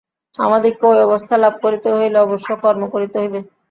[0.35, 3.39] আমাদিগকে ঐ অবস্থা লাভ করিতে হইলে অবশ্য কর্ম করিতে হইবে।